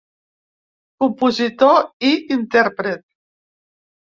Compositor 1.03 1.77
i 2.09 2.15
intèrpret. 2.39 3.07